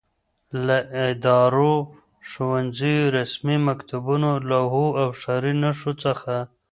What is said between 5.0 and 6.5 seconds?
او ښاري نښو څخه